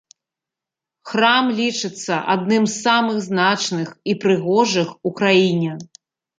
[1.09, 5.81] Храм лічыцца адным з самых значных і прыгожых у краіне.